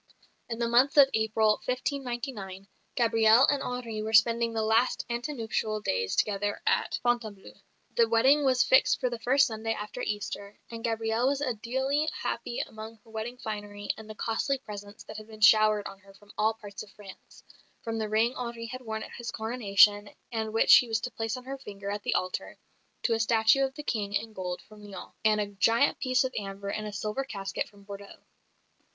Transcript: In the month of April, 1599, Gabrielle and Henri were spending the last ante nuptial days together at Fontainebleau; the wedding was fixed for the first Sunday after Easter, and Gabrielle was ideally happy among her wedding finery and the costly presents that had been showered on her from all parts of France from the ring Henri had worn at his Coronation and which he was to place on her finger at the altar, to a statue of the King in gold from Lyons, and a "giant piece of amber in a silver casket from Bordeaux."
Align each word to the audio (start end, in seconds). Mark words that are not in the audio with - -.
In 0.49 0.57
the 0.57 0.67
month 0.67 0.97
of 0.97 1.11
April, 1.13 1.61
1599, 1.65 2.67
Gabrielle 2.95 3.45
and 3.51 3.61
Henri 3.61 4.01
were 4.01 4.13
spending 4.13 4.51
the 4.51 4.63
last 4.63 5.05
ante 5.11 5.31
nuptial 5.31 5.79
days 5.79 6.15
together 6.15 6.59
at 6.65 6.99
Fontainebleau; 7.03 7.53
the 7.95 8.09
wedding 8.09 8.43
was 8.43 8.63
fixed 8.63 8.99
for 8.99 9.11
the 9.11 9.19
first 9.19 9.45
Sunday 9.45 9.73
after 9.75 10.01
Easter, 10.01 10.57
and 10.71 10.83
Gabrielle 10.83 11.27
was 11.27 11.39
ideally 11.43 12.09
happy 12.23 12.57
among 12.61 12.97
her 13.03 13.11
wedding 13.11 13.37
finery 13.37 13.91
and 13.95 14.09
the 14.09 14.15
costly 14.15 14.57
presents 14.57 15.03
that 15.03 15.17
had 15.17 15.27
been 15.27 15.39
showered 15.39 15.85
on 15.85 15.99
her 15.99 16.15
from 16.15 16.31
all 16.35 16.55
parts 16.55 16.81
of 16.81 16.89
France 16.93 17.43
from 17.83 17.99
the 17.99 18.09
ring 18.09 18.33
Henri 18.35 18.65
had 18.65 18.81
worn 18.81 19.03
at 19.03 19.11
his 19.11 19.29
Coronation 19.29 20.09
and 20.31 20.51
which 20.51 20.77
he 20.77 20.87
was 20.87 21.01
to 21.01 21.11
place 21.11 21.37
on 21.37 21.43
her 21.43 21.59
finger 21.59 21.91
at 21.91 22.01
the 22.01 22.15
altar, 22.15 22.57
to 23.03 23.13
a 23.13 23.19
statue 23.19 23.63
of 23.63 23.75
the 23.75 23.83
King 23.83 24.15
in 24.15 24.33
gold 24.33 24.63
from 24.63 24.83
Lyons, 24.83 25.13
and 25.23 25.39
a 25.39 25.45
"giant 25.45 25.99
piece 25.99 26.23
of 26.23 26.33
amber 26.35 26.71
in 26.71 26.85
a 26.85 26.91
silver 26.91 27.23
casket 27.23 27.69
from 27.69 27.83
Bordeaux." 27.83 28.17